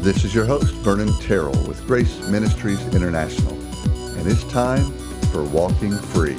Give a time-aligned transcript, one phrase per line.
[0.00, 3.52] This is your host, Vernon Terrell with Grace Ministries International,
[4.16, 4.92] and it's time
[5.32, 6.36] for Walking Free.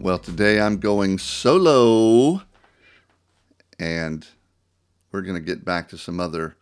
[0.00, 2.42] Well, today I'm going solo,
[3.78, 4.26] and
[5.12, 6.56] we're going to get back to some other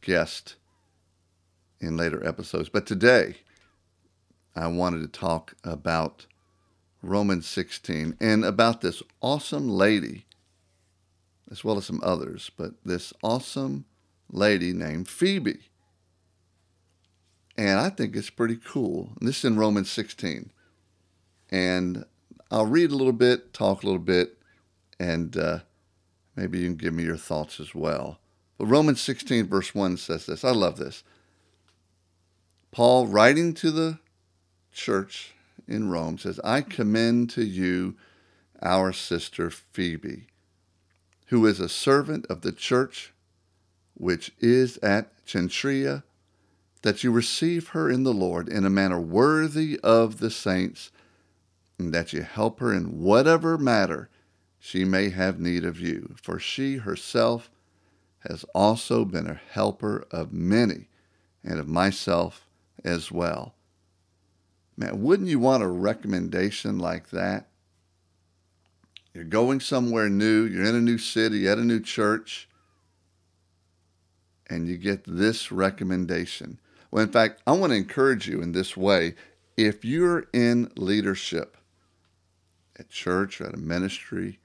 [0.00, 0.56] guests
[1.78, 2.70] in later episodes.
[2.70, 3.36] But today,
[4.56, 6.26] I wanted to talk about
[7.02, 10.26] Romans 16 and about this awesome lady,
[11.50, 13.84] as well as some others, but this awesome
[14.30, 15.68] lady named Phoebe.
[17.56, 19.12] And I think it's pretty cool.
[19.18, 20.50] And this is in Romans 16.
[21.50, 22.04] And
[22.50, 24.38] I'll read a little bit, talk a little bit,
[24.98, 25.58] and uh,
[26.36, 28.18] maybe you can give me your thoughts as well.
[28.58, 30.44] But Romans 16, verse 1 says this.
[30.44, 31.04] I love this.
[32.72, 33.98] Paul, writing to the
[34.74, 35.34] church
[35.66, 37.94] in Rome says, I commend to you
[38.62, 40.26] our sister Phoebe,
[41.26, 43.12] who is a servant of the church
[43.94, 46.02] which is at Cenchrea,
[46.82, 50.90] that you receive her in the Lord in a manner worthy of the saints,
[51.78, 54.10] and that you help her in whatever matter
[54.58, 56.14] she may have need of you.
[56.20, 57.50] For she herself
[58.28, 60.88] has also been a helper of many,
[61.42, 62.46] and of myself
[62.84, 63.53] as well.
[64.76, 67.48] Man, wouldn't you want a recommendation like that?
[69.12, 72.48] You're going somewhere new, you're in a new city, at a new church,
[74.50, 76.58] and you get this recommendation.
[76.90, 79.14] Well, in fact, I want to encourage you in this way.
[79.56, 81.56] If you're in leadership
[82.76, 84.40] at church or at a ministry,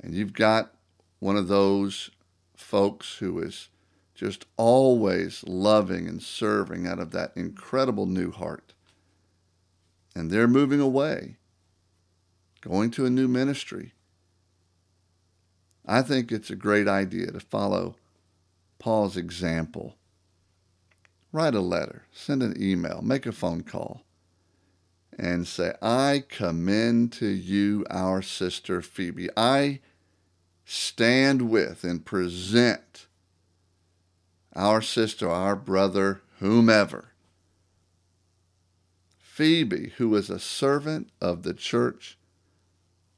[0.00, 0.72] and you've got
[1.18, 2.10] one of those
[2.56, 3.68] folks who is
[4.14, 8.74] just always loving and serving out of that incredible new heart,
[10.14, 11.36] and they're moving away,
[12.60, 13.92] going to a new ministry.
[15.86, 17.96] I think it's a great idea to follow
[18.78, 19.96] Paul's example.
[21.32, 24.02] Write a letter, send an email, make a phone call,
[25.18, 29.28] and say, I commend to you our sister Phoebe.
[29.36, 29.80] I
[30.64, 33.06] stand with and present
[34.54, 37.10] our sister, our brother, whomever
[39.40, 42.18] Phoebe, who is a servant of the church,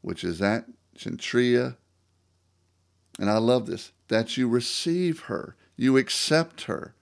[0.03, 0.67] which is at
[0.97, 1.77] Cenchrea.
[3.19, 6.95] And I love this that you receive her, you accept her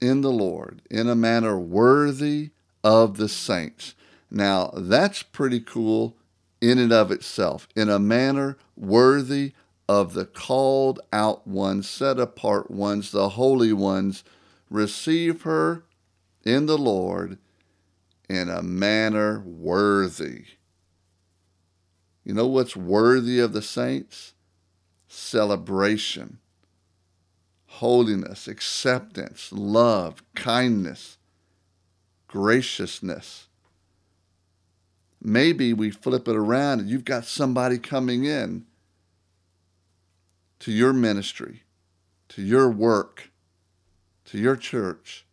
[0.00, 2.50] in the Lord in a manner worthy
[2.82, 3.94] of the saints.
[4.28, 6.16] Now, that's pretty cool
[6.60, 9.52] in and of itself, in a manner worthy
[9.88, 14.24] of the called out ones, set apart ones, the holy ones.
[14.68, 15.84] Receive her
[16.44, 17.38] in the Lord
[18.28, 20.44] in a manner worthy.
[22.24, 24.34] You know what's worthy of the saints?
[25.08, 26.38] Celebration,
[27.66, 31.18] holiness, acceptance, love, kindness,
[32.28, 33.48] graciousness.
[35.20, 38.64] Maybe we flip it around and you've got somebody coming in
[40.60, 41.62] to your ministry,
[42.28, 43.30] to your work,
[44.26, 45.26] to your church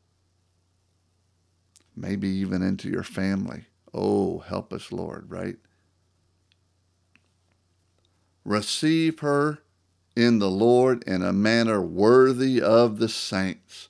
[2.00, 3.66] maybe even into your family.
[3.94, 5.58] Oh, help us, Lord, right?
[8.46, 9.60] Receive her
[10.16, 13.90] in the Lord in a manner worthy of the saints,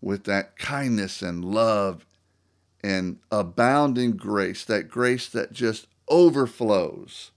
[0.00, 2.06] with that kindness and love
[2.82, 7.32] and abounding grace, that grace that just overflows.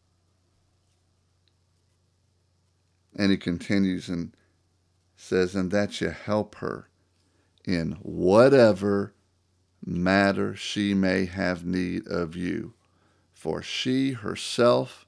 [3.15, 4.35] And he continues and
[5.15, 6.87] says, and that you help her
[7.65, 9.13] in whatever
[9.83, 12.73] matter she may have need of you,
[13.33, 15.05] for she herself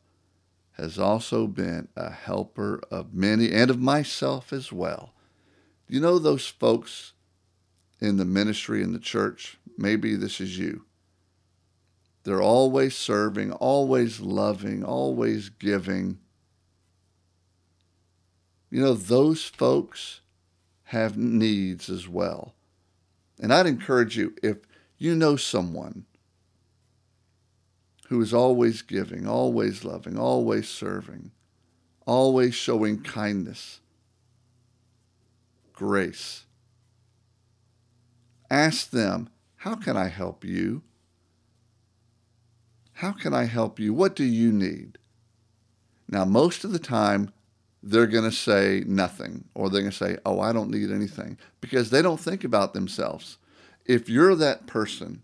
[0.73, 5.13] has also been a helper of many and of myself as well.
[5.87, 7.13] You know those folks
[7.99, 9.57] in the ministry in the church?
[9.77, 10.85] Maybe this is you.
[12.23, 16.19] They're always serving, always loving, always giving.
[18.71, 20.21] You know, those folks
[20.93, 22.53] have needs as well.
[23.41, 24.57] And I'd encourage you if
[24.97, 26.05] you know someone
[28.09, 31.31] who is always giving, always loving, always serving,
[32.05, 33.79] always showing kindness,
[35.73, 36.45] grace,
[38.51, 40.83] ask them, How can I help you?
[42.93, 43.95] How can I help you?
[43.95, 44.99] What do you need?
[46.07, 47.33] Now, most of the time,
[47.83, 51.37] they're going to say nothing or they're going to say, oh, I don't need anything
[51.59, 53.37] because they don't think about themselves.
[53.85, 55.21] If you're that person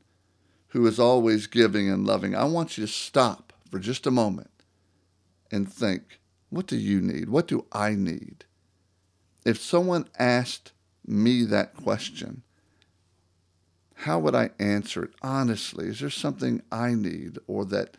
[0.70, 4.52] who is always giving and loving, I want you to stop for just a moment
[5.50, 6.20] and think,
[6.50, 7.30] what do you need?
[7.30, 8.44] What do I need?
[9.46, 10.74] If someone asked
[11.08, 12.44] me that question,
[13.94, 15.88] how would I answer it honestly?
[15.88, 17.96] Is there something I need or that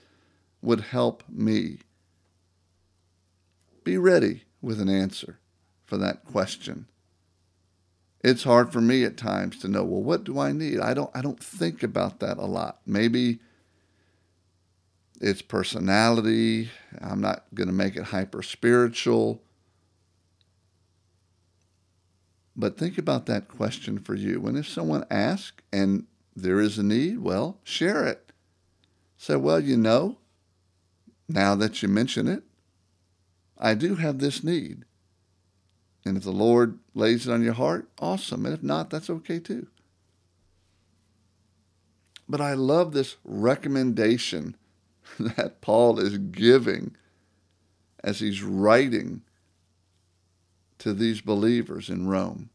[0.61, 1.79] would help me?
[3.85, 5.39] Be ready with an answer
[5.85, 6.87] for that question.
[8.23, 10.79] It's hard for me at times to know, well, what do I need?
[10.79, 12.81] I don't I don't think about that a lot.
[12.87, 13.41] Maybe
[15.21, 16.71] it's personality.
[17.01, 19.43] I'm not going to make it hyper spiritual.
[22.57, 24.47] But think about that question for you.
[24.47, 28.33] And if someone asks and there is a need, well, share it.
[29.17, 30.19] Say, well, you know,
[31.29, 32.43] now that you mention it,
[33.61, 34.85] I do have this need.
[36.05, 38.47] And if the Lord lays it on your heart, awesome.
[38.47, 39.67] And if not, that's okay too.
[42.27, 44.57] But I love this recommendation
[45.19, 46.97] that Paul is giving
[48.03, 49.23] as he's writing
[50.79, 52.49] to these believers in Rome.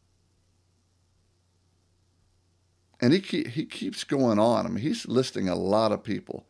[3.00, 4.66] And he, keep, he keeps going on.
[4.66, 6.46] I mean, he's listing a lot of people.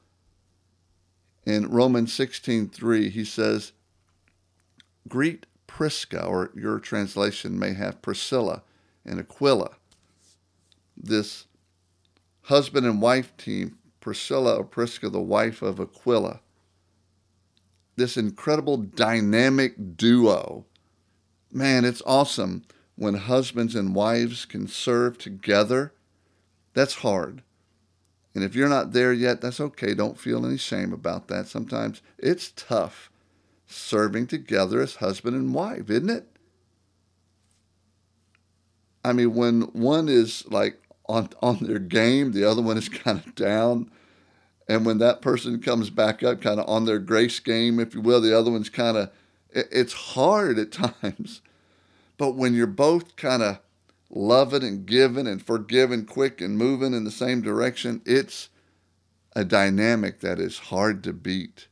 [1.44, 3.72] In Romans 16:3, he says,
[5.08, 8.62] Greet Prisca, or your translation may have Priscilla
[9.04, 9.76] and Aquila.
[10.96, 11.46] This
[12.42, 16.40] husband and wife team, Priscilla or Prisca, the wife of Aquila.
[17.96, 20.64] This incredible dynamic duo.
[21.52, 22.64] Man, it's awesome
[22.96, 25.92] when husbands and wives can serve together.
[26.74, 27.42] That's hard.
[28.34, 29.94] And if you're not there yet, that's okay.
[29.94, 31.48] Don't feel any shame about that.
[31.48, 33.10] Sometimes it's tough
[33.66, 36.26] serving together as husband and wife, isn't it?
[39.04, 40.78] I mean, when one is like
[41.08, 43.90] on on their game, the other one is kind of down.
[44.68, 48.00] And when that person comes back up, kind of on their grace game, if you
[48.00, 49.10] will, the other one's kind of,
[49.52, 50.72] it's hard at
[51.02, 51.40] times.
[52.18, 53.60] But when you're both kind of
[54.10, 58.48] loving and giving and forgiving quick and moving in the same direction, it's
[59.34, 61.68] a dynamic that is hard to beat.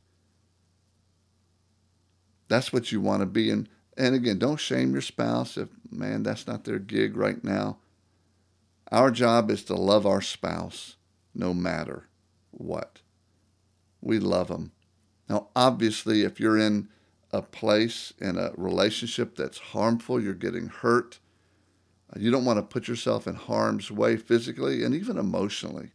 [2.48, 3.50] That's what you want to be.
[3.50, 7.78] And, and again, don't shame your spouse if, man, that's not their gig right now.
[8.90, 10.96] Our job is to love our spouse
[11.34, 12.06] no matter
[12.50, 13.00] what.
[14.00, 14.72] We love them.
[15.28, 16.88] Now, obviously, if you're in
[17.32, 21.18] a place in a relationship that's harmful, you're getting hurt,
[22.16, 25.90] you don't want to put yourself in harm's way physically and even emotionally.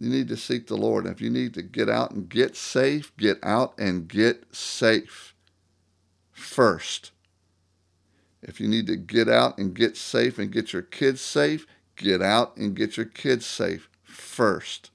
[0.00, 1.06] You need to seek the Lord.
[1.06, 5.34] If you need to get out and get safe, get out and get safe
[6.32, 7.12] first.
[8.42, 11.66] If you need to get out and get safe and get your kids safe,
[11.96, 14.90] get out and get your kids safe first.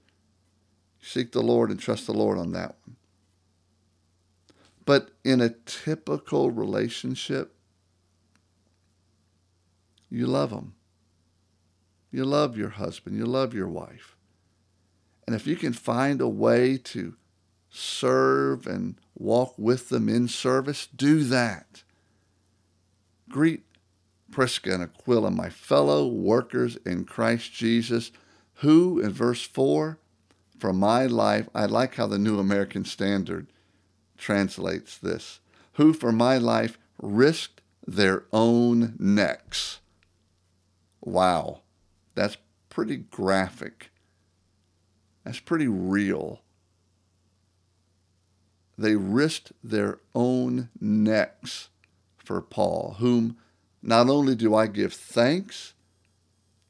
[1.00, 2.96] Seek the Lord and trust the Lord on that one.
[4.86, 7.54] But in a typical relationship,
[10.10, 10.74] you love them.
[12.12, 13.16] You love your husband.
[13.16, 14.15] You love your wife.
[15.26, 17.16] And if you can find a way to
[17.70, 21.84] serve and walk with them in service, do that.
[23.30, 23.64] Greet
[24.32, 28.12] Prisca and Aquila, my fellow workers in Christ Jesus,
[28.56, 29.98] who, in verse 4,
[30.58, 33.48] for my life, I like how the New American Standard
[34.18, 35.40] translates this,
[35.74, 39.80] who for my life risked their own necks.
[41.02, 41.62] Wow,
[42.14, 42.38] that's
[42.70, 43.92] pretty graphic.
[45.26, 46.42] That's pretty real.
[48.78, 51.70] They risked their own necks
[52.18, 53.38] for Paul, whom
[53.82, 55.74] not only do I give thanks,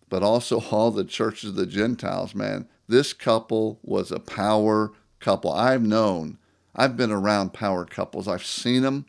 [0.09, 2.67] but also all the churches of the Gentiles, man.
[2.88, 5.51] This couple was a power couple.
[5.51, 6.38] I've known,
[6.75, 9.05] I've been around power couples, I've seen them,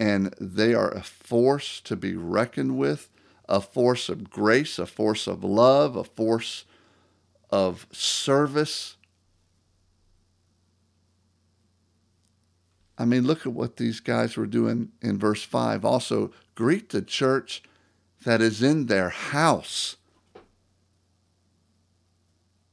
[0.00, 3.10] and they are a force to be reckoned with,
[3.48, 6.64] a force of grace, a force of love, a force
[7.54, 8.96] of service.
[12.98, 15.84] I mean, look at what these guys were doing in verse 5.
[15.84, 17.62] Also, greet the church
[18.24, 19.94] that is in their house.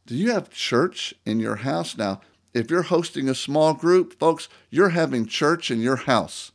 [0.07, 1.95] Do you have church in your house?
[1.95, 2.21] Now,
[2.51, 6.50] if you're hosting a small group, folks, you're having church in your house.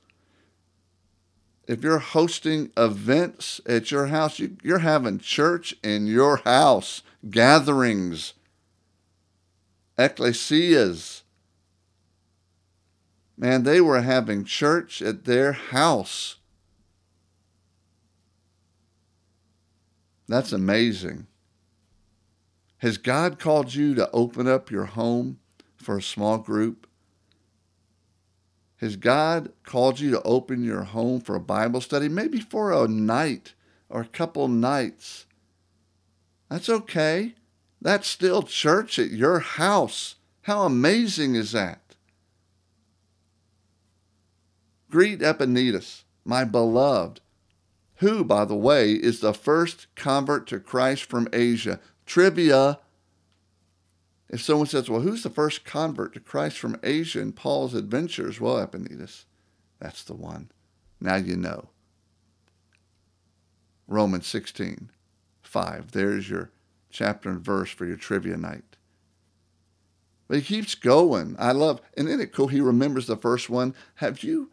[1.67, 8.35] If you're hosting events at your house, you, are having church in your house gatherings,
[9.99, 11.23] ecclesias.
[13.37, 16.37] Man, they were having church at their house.
[20.29, 21.27] That's amazing.
[22.79, 25.39] Has God called you to open up your home
[25.77, 26.87] for a small group?
[28.87, 32.87] Has God called you to open your home for a Bible study, maybe for a
[32.87, 33.55] night
[33.89, 35.27] or a couple nights?
[36.49, 37.35] That's okay.
[37.83, 40.15] That's still church at your house.
[40.43, 41.97] How amazing is that?
[44.89, 47.21] Greet Epaenetus, my beloved,
[47.97, 51.81] who, by the way, is the first convert to Christ from Asia.
[52.07, 52.79] Trivia.
[54.29, 58.41] If someone says, well, who's the first convert to Christ from Asia in Paul's adventures?
[58.41, 59.25] Well, Epaenetus,
[59.79, 60.51] that's the one.
[61.01, 61.69] Now you know.
[63.87, 64.91] Romans 16,
[65.43, 65.93] 5.
[65.93, 66.51] There's your
[66.91, 68.77] chapter and verse for your trivia night.
[70.27, 71.37] But he keeps going.
[71.39, 72.49] I love, and isn't it cool?
[72.49, 73.75] He remembers the first one.
[73.97, 74.51] Have you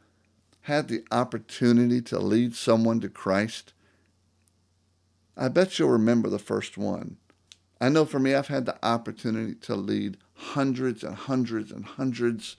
[0.61, 3.73] had the opportunity to lead someone to Christ?
[5.35, 7.17] I bet you'll remember the first one.
[7.83, 12.55] I know for me, I've had the opportunity to lead hundreds and hundreds and hundreds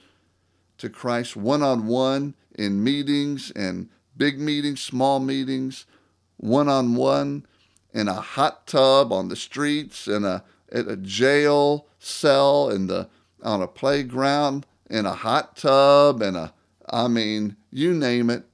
[0.76, 3.88] to Christ one on one in meetings and
[4.18, 5.86] big meetings, small meetings,
[6.36, 7.46] one on one
[7.94, 13.08] in a hot tub on the streets, in a a jail cell, in the
[13.42, 16.52] on a playground, in a hot tub, and a
[16.86, 18.44] I mean, you name it.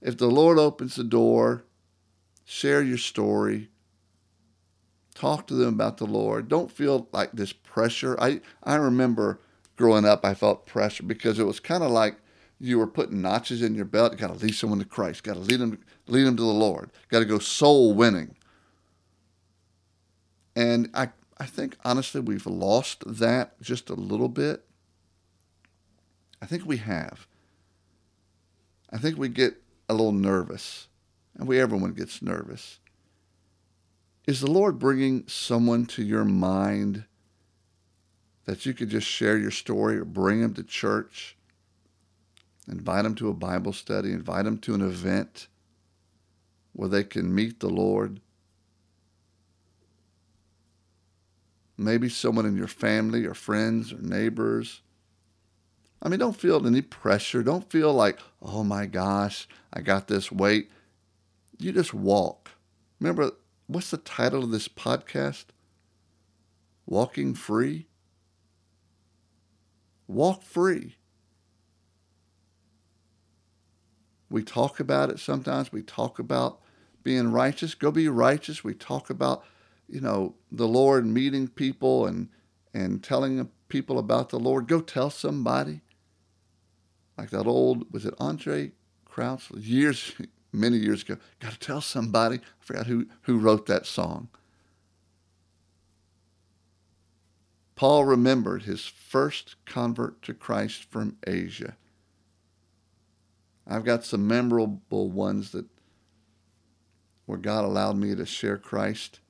[0.00, 1.64] If the Lord opens the door,
[2.44, 3.70] share your story.
[5.14, 6.48] Talk to them about the Lord.
[6.48, 8.16] Don't feel like this pressure.
[8.20, 9.40] I, I remember
[9.76, 12.16] growing up, I felt pressure because it was kind of like
[12.58, 14.12] you were putting notches in your belt.
[14.12, 15.22] You got to lead someone to Christ.
[15.22, 16.90] Got to lead them, lead them to the Lord.
[17.08, 18.36] Got to go soul winning.
[20.56, 24.64] And I, I think honestly we've lost that just a little bit.
[26.40, 27.26] I think we have.
[28.90, 30.88] I think we get a little nervous,
[31.34, 32.78] and we everyone gets nervous.
[34.26, 37.04] Is the Lord bringing someone to your mind
[38.46, 41.36] that you could just share your story or bring them to church?
[42.66, 45.48] Invite them to a Bible study, invite them to an event
[46.72, 48.20] where they can meet the Lord.
[51.76, 54.80] Maybe someone in your family or friends or neighbors.
[56.00, 57.42] I mean, don't feel any pressure.
[57.42, 60.70] Don't feel like, oh my gosh, I got this weight.
[61.58, 62.50] You just walk.
[63.00, 63.32] Remember,
[63.66, 65.46] what's the title of this podcast?
[66.86, 67.86] Walking Free?
[70.06, 70.96] Walk free.
[74.28, 75.72] We talk about it sometimes.
[75.72, 76.60] We talk about
[77.02, 77.74] being righteous.
[77.74, 78.64] Go be righteous.
[78.64, 79.44] We talk about,
[79.88, 82.28] you know, the Lord meeting people and
[82.72, 84.66] and telling people about the Lord.
[84.66, 85.82] Go tell somebody.
[87.16, 88.72] Like that old was it Andraé
[89.04, 90.14] Crouch years
[90.54, 91.16] many years ago.
[91.40, 92.36] Got to tell somebody.
[92.36, 94.28] I forgot who who wrote that song.
[97.76, 101.76] Paul remembered his first convert to Christ from Asia.
[103.66, 105.66] I've got some memorable ones that
[107.26, 109.20] where God allowed me to share Christ.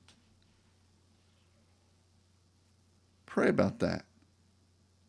[3.25, 4.05] Pray about that.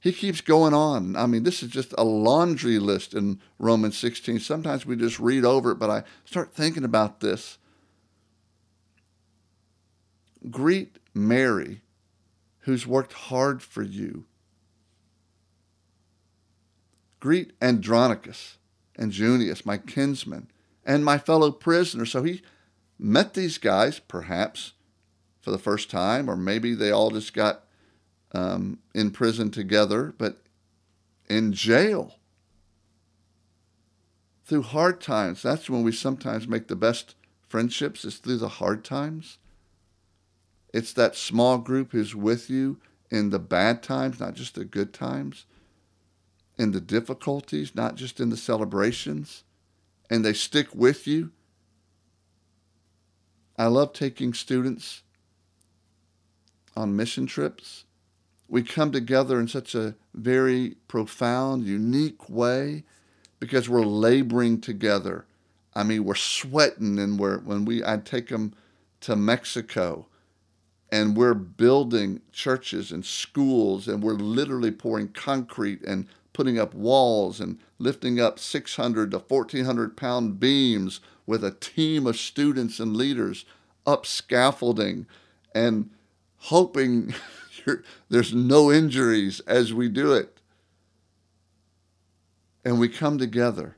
[0.01, 1.17] He keeps going on.
[1.17, 4.39] I mean, this is just a laundry list in Romans 16.
[4.41, 7.59] Sometimes we just read over it, but I start thinking about this.
[10.51, 11.81] Greet Mary,
[12.61, 14.27] who's worked hard for you.
[17.19, 18.59] Greet Andronicus
[18.95, 20.49] and Junias, my kinsmen,
[20.85, 22.13] and my fellow prisoners.
[22.13, 22.43] So he
[22.99, 24.73] met these guys, perhaps
[25.41, 27.66] for the first time, or maybe they all just got
[28.37, 30.43] um, in prison together, but
[31.27, 32.17] in jail.
[34.45, 37.15] Through hard times, that's when we sometimes make the best
[37.49, 39.39] friendships, it's through the hard times.
[40.75, 42.79] It's that small group who's with you
[43.11, 45.47] in the bad times, not just the good times,
[46.59, 49.45] in the difficulties, not just in the celebrations,
[50.11, 51.33] and they stick with you.
[53.57, 55.03] I love taking students
[56.77, 57.86] on mission trips
[58.49, 62.85] we come together in such a very profound, unique way
[63.41, 65.27] because we're laboring together.
[65.75, 68.55] I mean, we're sweating, and we're when we I take them
[69.03, 70.07] to Mexico,
[70.91, 77.41] and we're building churches and schools, and we're literally pouring concrete and putting up walls
[77.41, 83.45] and lifting up 600 to 1400 pound beams with a team of students and leaders
[83.87, 85.07] up scaffolding
[85.55, 85.91] and
[86.37, 87.15] hoping
[88.09, 90.37] there's no injuries as we do it.
[92.67, 93.77] and we come together.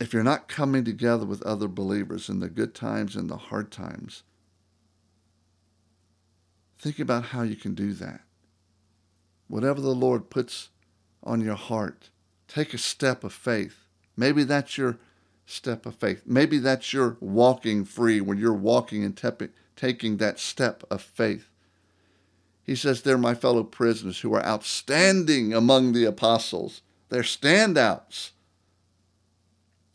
[0.00, 3.70] If you're not coming together with other believers in the good times and the hard
[3.70, 4.24] times,
[6.80, 8.22] think about how you can do that.
[9.46, 10.70] Whatever the Lord puts
[11.22, 12.10] on your heart,
[12.48, 13.86] take a step of faith.
[14.16, 14.98] Maybe that's your
[15.52, 16.22] step of faith.
[16.26, 19.16] Maybe that's your walking free when you're walking and
[19.76, 21.48] taking that step of faith.
[22.64, 26.82] He says, They're my fellow prisoners who are outstanding among the apostles.
[27.08, 28.30] They're standouts.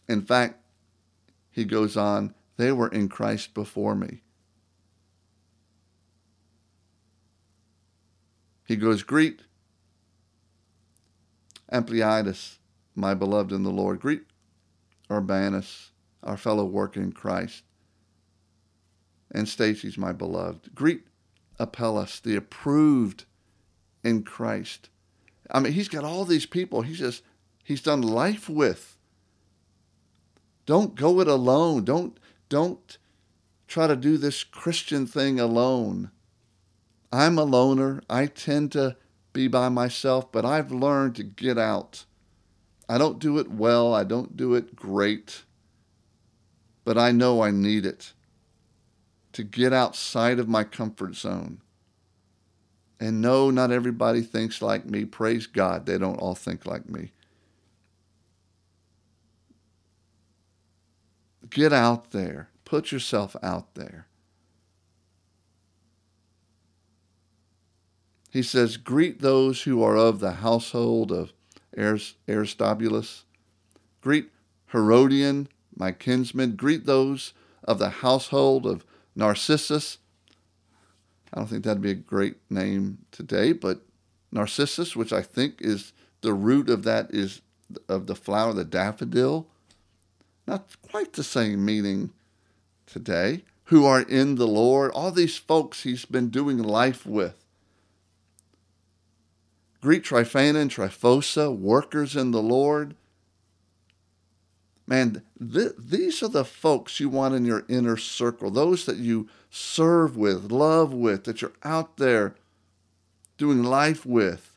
[0.08, 0.62] In fact,
[1.50, 4.22] he goes on, they were in Christ before me.
[8.66, 9.42] He goes, Greet
[11.72, 12.58] Ampliatus,
[12.96, 14.00] my beloved in the Lord.
[14.00, 14.24] Greet
[15.10, 15.92] Urbanus,
[16.24, 17.64] our fellow worker in Christ.
[19.32, 20.74] And Stachys, my beloved.
[20.74, 21.04] Greet
[21.60, 23.26] Apelles, the approved
[24.04, 24.90] in Christ.
[25.52, 27.24] I mean, he's got all these people he's just
[27.64, 28.98] he's done life with.
[30.66, 31.84] Don't go it alone.
[31.84, 32.98] Don't don't
[33.68, 36.12] try to do this Christian thing alone.
[37.12, 38.02] I'm a loner.
[38.10, 38.98] I tend to
[39.34, 42.06] be by myself, but I've learned to get out.
[42.90, 45.44] I don't do it well, I don't do it great,
[46.86, 48.14] but I know I need it
[49.34, 51.62] to get outside of my comfort zone.
[53.00, 55.06] And no, not everybody thinks like me.
[55.06, 57.12] Praise God, they don't all think like me.
[61.50, 62.50] Get out there.
[62.66, 64.08] Put yourself out there.
[68.32, 71.34] He says, Greet those who are of the household of
[71.78, 73.24] Aristobulus.
[74.02, 74.30] Greet
[74.68, 76.56] Herodion, my kinsman.
[76.56, 79.98] Greet those of the household of Narcissus.
[81.34, 83.82] I don't think that'd be a great name today, but
[84.32, 87.42] Narcissus, which I think is the root of that is
[87.90, 89.48] of the flower, the daffodil.
[90.48, 92.12] Not quite the same meaning
[92.86, 93.44] today.
[93.66, 94.92] Who are in the Lord.
[94.92, 97.36] All these folks he's been doing life with.
[99.88, 102.94] Greet Tryphena and Tryphosa, workers in the Lord.
[104.86, 109.30] Man, th- these are the folks you want in your inner circle, those that you
[109.50, 112.36] serve with, love with, that you're out there
[113.38, 114.52] doing life with.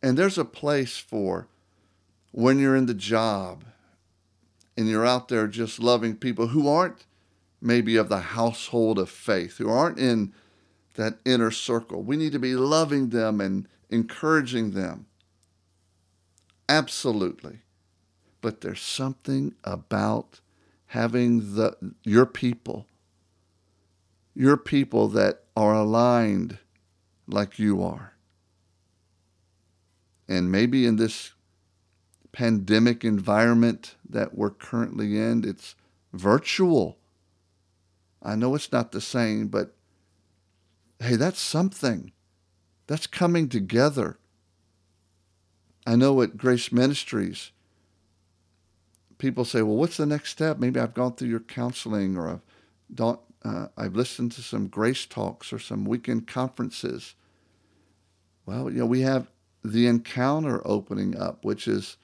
[0.00, 1.48] And there's a place for
[2.30, 3.64] when you're in the job
[4.76, 7.04] and you're out there just loving people who aren't
[7.60, 10.32] maybe of the household of faith, who aren't in
[10.94, 12.02] that inner circle.
[12.02, 15.06] We need to be loving them and encouraging them.
[16.68, 17.60] Absolutely.
[18.40, 20.40] But there's something about
[20.86, 22.86] having the your people
[24.34, 26.58] your people that are aligned
[27.26, 28.14] like you are.
[30.28, 31.32] And maybe in this
[32.32, 35.74] pandemic environment that we're currently in, it's
[36.12, 36.98] virtual.
[38.22, 39.74] I know it's not the same, but
[41.02, 42.12] hey, that's something.
[42.86, 44.18] That's coming together.
[45.86, 47.50] I know at Grace Ministries,
[49.18, 50.58] people say, well, what's the next step?
[50.58, 55.52] Maybe I've gone through your counseling or I've, uh, I've listened to some grace talks
[55.52, 57.14] or some weekend conferences.
[58.46, 59.30] Well, you know, we have
[59.64, 61.96] the encounter opening up, which is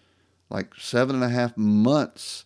[0.50, 2.44] like seven and a half months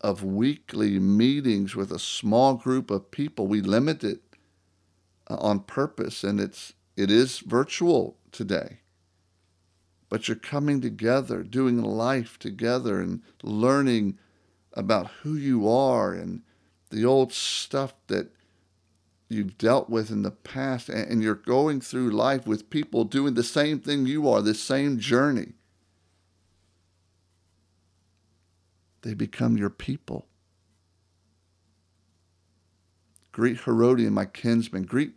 [0.00, 3.46] of weekly meetings with a small group of people.
[3.46, 4.20] We limit it
[5.28, 8.80] on purpose, and it's it is virtual today.
[10.08, 14.18] But you're coming together, doing life together, and learning
[14.74, 16.42] about who you are and
[16.90, 18.30] the old stuff that
[19.28, 23.42] you've dealt with in the past, and you're going through life with people doing the
[23.42, 25.54] same thing you are, the same journey.
[29.00, 30.26] They become your people.
[33.32, 34.84] Greet Herodion, my kinsman.
[34.84, 35.14] Greet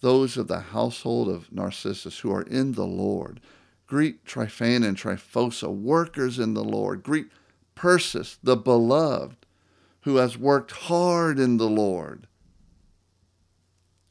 [0.00, 3.40] those of the household of Narcissus who are in the Lord.
[3.86, 7.02] Greet Tryphena and Tryphosa, workers in the Lord.
[7.02, 7.28] Greet
[7.74, 9.46] Persis, the beloved,
[10.02, 12.26] who has worked hard in the Lord.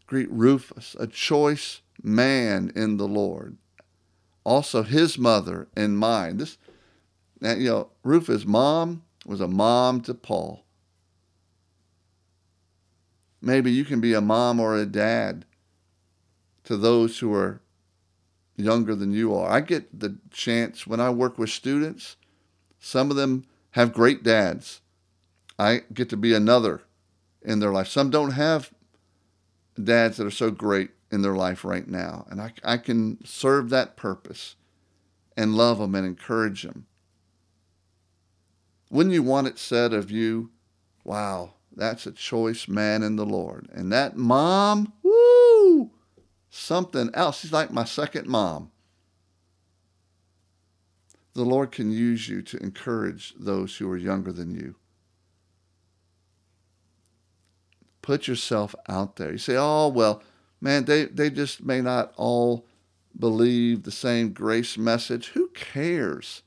[0.06, 3.58] Greet Rufus, a choice man in the Lord.
[4.44, 6.38] Also his mother and mine.
[6.38, 6.58] This,
[7.42, 10.64] you know, Rufus' mom was a mom to Paul.
[13.42, 15.46] Maybe you can be a mom or a dad
[16.64, 17.62] to those who are
[18.56, 19.50] younger than you are.
[19.50, 22.16] I get the chance when I work with students,
[22.80, 24.82] some of them have great dads.
[25.60, 26.82] I get to be another
[27.42, 27.88] in their life.
[27.88, 28.72] Some don't have
[29.82, 32.26] dads that are so great in their life right now.
[32.30, 34.56] And I, I can serve that purpose
[35.36, 36.88] and love them and encourage them.
[38.90, 40.50] Wouldn't you want it said of you,
[41.04, 43.70] wow, that's a choice man in the Lord.
[43.72, 45.92] And that mom, woo,
[46.50, 47.40] something else.
[47.40, 48.72] She's like my second mom.
[51.36, 54.76] The Lord can use you to encourage those who are younger than you.
[58.02, 59.34] Put yourself out there.
[59.34, 60.24] You say, oh, well,
[60.60, 62.66] man, they, they just may not all
[63.20, 65.28] believe the same grace message.
[65.30, 66.42] Who cares?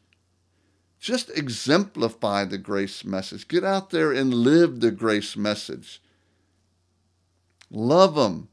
[1.00, 3.48] Just exemplify the grace message.
[3.48, 6.02] Get out there and live the grace message.
[7.70, 8.48] Love them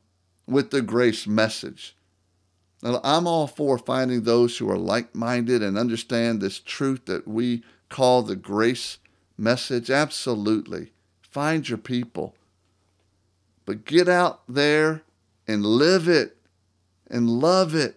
[0.47, 1.95] with the grace message.
[2.81, 7.27] Now, I'm all for finding those who are like minded and understand this truth that
[7.27, 8.99] we call the grace
[9.37, 9.89] message.
[9.89, 10.91] Absolutely.
[11.21, 12.35] Find your people.
[13.65, 15.03] But get out there
[15.47, 16.37] and live it
[17.09, 17.96] and love it.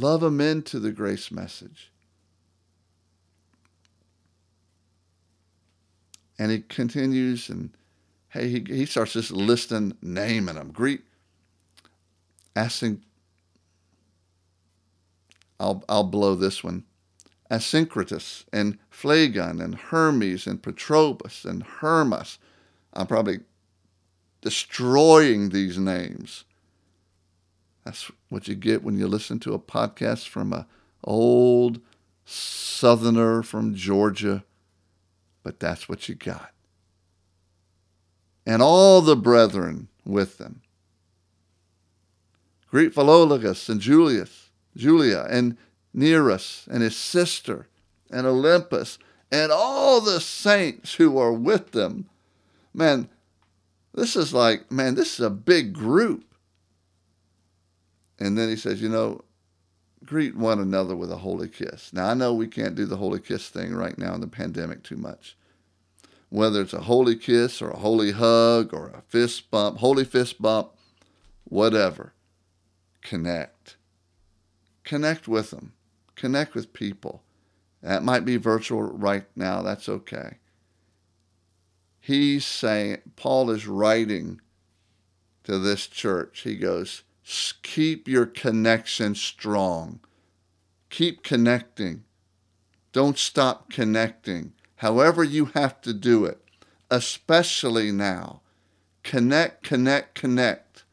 [0.00, 1.90] Love them into the grace message.
[6.38, 7.70] And he continues and
[8.30, 10.72] hey, he, he starts just listing, naming them.
[10.72, 11.02] Greet,
[12.56, 13.02] asking,
[15.58, 16.84] I'll, I'll blow this one.
[17.50, 22.38] Asyncritus and Phlegon and Hermes and Petrobus and Hermas.
[22.94, 23.40] I'm probably
[24.40, 26.44] destroying these names.
[27.84, 30.66] That's what you get when you listen to a podcast from a
[31.04, 31.80] old
[32.24, 34.44] southerner from Georgia.
[35.42, 36.52] But that's what you got.
[38.46, 40.62] And all the brethren with them.
[42.70, 45.56] Greet Philologus and Julius, Julia and
[45.92, 47.66] Nereus and his sister
[48.10, 48.98] and Olympus,
[49.32, 52.08] and all the saints who are with them.
[52.72, 53.08] Man,
[53.94, 56.24] this is like, man, this is a big group.
[58.20, 59.22] And then he says, you know,
[60.04, 61.92] greet one another with a holy kiss.
[61.92, 64.82] Now, I know we can't do the holy kiss thing right now in the pandemic
[64.82, 65.36] too much.
[66.28, 70.40] Whether it's a holy kiss or a holy hug or a fist bump, holy fist
[70.40, 70.72] bump,
[71.44, 72.12] whatever,
[73.02, 73.76] connect.
[74.84, 75.72] Connect with them.
[76.14, 77.22] Connect with people.
[77.82, 79.62] That might be virtual right now.
[79.62, 80.36] That's okay.
[82.00, 84.40] He's saying, Paul is writing
[85.44, 86.40] to this church.
[86.40, 87.02] He goes,
[87.62, 90.00] keep your connection strong.
[90.88, 92.04] Keep connecting.
[92.92, 94.52] Don't stop connecting.
[94.76, 96.42] However, you have to do it,
[96.90, 98.40] especially now.
[99.02, 100.84] Connect, connect, connect.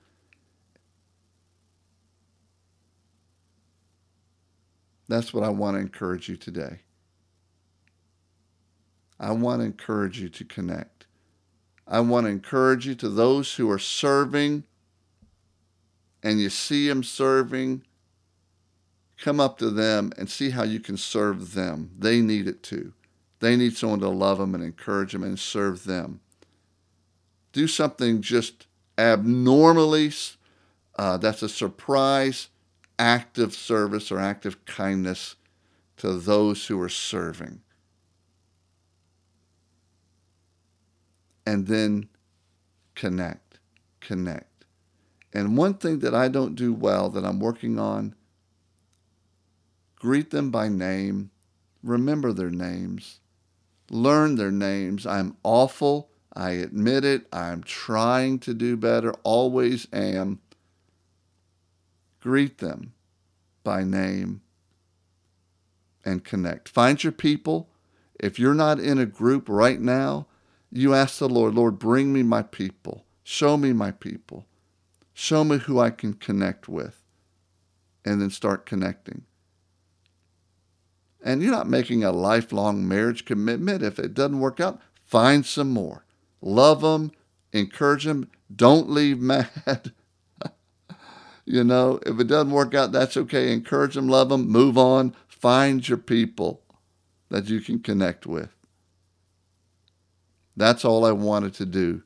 [5.08, 6.80] That's what I want to encourage you today.
[9.20, 11.08] I want to encourage you to connect.
[11.88, 14.66] I want to encourage you to those who are serving
[16.24, 17.84] and you see them serving,
[19.18, 21.92] come up to them and see how you can serve them.
[21.98, 22.94] They need it too.
[23.40, 26.22] They need someone to love them and encourage them and serve them.
[27.52, 30.12] Do something just abnormally,
[30.98, 32.50] uh, that's a surprise
[33.00, 35.36] act of service or act of kindness
[35.98, 37.62] to those who are serving.
[41.46, 42.10] And then
[42.96, 43.60] connect,
[44.02, 44.57] connect.
[45.38, 48.16] And one thing that I don't do well that I'm working on
[50.00, 51.30] greet them by name,
[51.84, 53.20] remember their names,
[53.92, 55.06] learn their names.
[55.06, 56.10] I'm awful.
[56.34, 57.28] I admit it.
[57.32, 60.40] I'm trying to do better, always am.
[62.20, 62.94] Greet them
[63.64, 64.42] by name
[66.04, 66.68] and connect.
[66.68, 67.70] Find your people.
[68.20, 70.26] If you're not in a group right now,
[70.72, 73.06] you ask the Lord, Lord, bring me my people.
[73.24, 74.48] Show me my people.
[75.20, 77.02] Show me who I can connect with.
[78.06, 79.24] And then start connecting.
[81.24, 83.82] And you're not making a lifelong marriage commitment.
[83.82, 86.06] If it doesn't work out, find some more.
[86.40, 87.14] Love them,
[87.52, 88.30] encourage them.
[88.56, 89.92] Don't leave mad.
[91.46, 93.52] you know, if it doesn't work out, that's okay.
[93.52, 95.16] Encourage them, love them, move on.
[95.28, 96.62] Find your people
[97.30, 98.52] that you can connect with.
[100.56, 102.04] That's all I wanted to do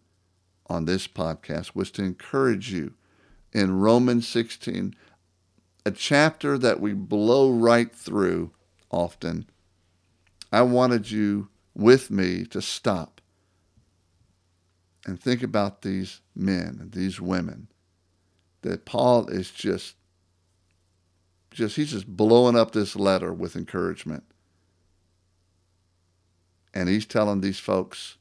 [0.67, 2.93] on this podcast was to encourage you
[3.53, 4.95] in Romans 16,
[5.85, 8.51] a chapter that we blow right through
[8.89, 9.45] often.
[10.51, 13.21] I wanted you with me to stop
[15.05, 17.67] and think about these men and these women
[18.61, 19.95] that Paul is just
[21.51, 24.23] just he's just blowing up this letter with encouragement.
[26.73, 28.17] And he's telling these folks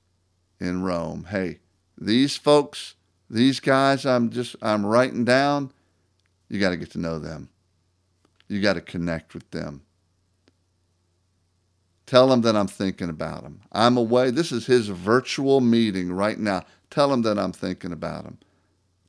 [0.59, 1.61] in Rome, hey,
[1.97, 2.97] these folks,
[3.31, 5.73] these guys I'm just I'm writing down,
[6.49, 7.49] you got to get to know them.
[8.49, 9.83] You got to connect with them.
[12.07, 13.61] Tell them that I'm thinking about them.
[13.71, 14.33] I'm away.
[14.33, 16.65] This is his virtual meeting right now.
[16.91, 18.39] Tell him that I'm thinking about him.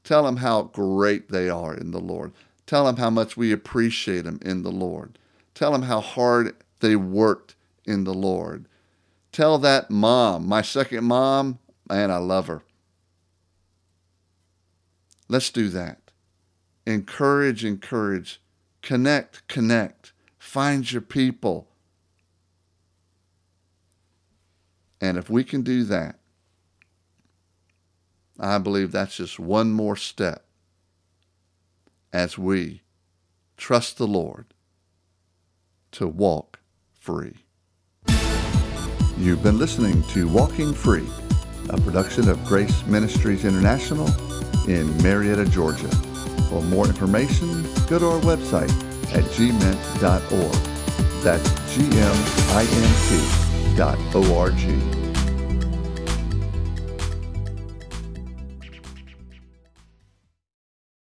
[0.04, 2.32] Tell him how great they are in the Lord.
[2.68, 5.18] Tell him how much we appreciate them in the Lord.
[5.56, 7.56] Tell him how hard they worked
[7.86, 8.66] in the Lord.
[9.32, 11.58] Tell that mom, my second mom,
[11.90, 12.62] man, I love her.
[15.32, 16.12] Let's do that.
[16.86, 18.42] Encourage, encourage.
[18.82, 20.12] Connect, connect.
[20.38, 21.70] Find your people.
[25.00, 26.20] And if we can do that,
[28.42, 30.44] I believe that's just one more step
[32.12, 32.82] as we
[33.56, 34.48] trust the Lord
[35.92, 36.60] to walk
[37.00, 37.46] free.
[39.18, 41.08] You've been listening to Walking Free,
[41.70, 44.10] a production of Grace Ministries International
[44.68, 45.88] in Marietta, Georgia.
[46.50, 48.72] For more information, go to our website
[49.14, 50.54] at gmint.org.
[51.24, 55.01] That's G-M-I-N-T dot O-R-G.